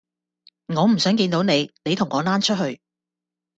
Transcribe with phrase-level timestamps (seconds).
[0.65, 2.81] 我唔想見到你，你同我躝出去